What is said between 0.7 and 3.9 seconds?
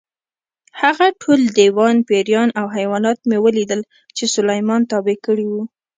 هغه ټول دیوان، پېریان او حیوانات مې ولیدل